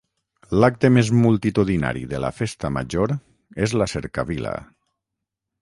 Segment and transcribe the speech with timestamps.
[0.63, 3.15] L’acte més multitudinari de la Festa Major
[3.67, 4.59] és la Cercavila.